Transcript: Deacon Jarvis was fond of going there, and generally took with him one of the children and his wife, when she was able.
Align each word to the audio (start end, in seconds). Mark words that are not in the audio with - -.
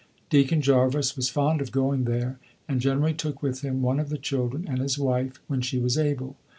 Deacon 0.31 0.61
Jarvis 0.63 1.15
was 1.15 1.29
fond 1.29 1.61
of 1.61 1.71
going 1.71 2.05
there, 2.05 2.39
and 2.67 2.81
generally 2.81 3.13
took 3.13 3.43
with 3.43 3.61
him 3.61 3.83
one 3.83 3.99
of 3.99 4.09
the 4.09 4.17
children 4.17 4.65
and 4.67 4.79
his 4.79 4.97
wife, 4.97 5.39
when 5.45 5.61
she 5.61 5.77
was 5.77 5.95
able. 5.95 6.35